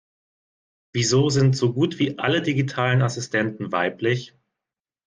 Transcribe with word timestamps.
Wieso 0.93 1.29
sind 1.29 1.55
so 1.55 1.73
gut 1.73 1.99
wie 1.99 2.17
alle 2.17 2.41
digitalen 2.41 3.03
Assistenten 3.03 3.71
weiblich? 3.71 4.33